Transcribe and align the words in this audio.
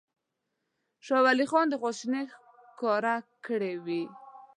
شاه 1.05 1.21
ولي 1.25 1.45
خان 1.51 1.67
خواشیني 1.79 2.23
ښکاره 2.67 3.15
کړې 3.45 3.73
وه. 3.85 4.01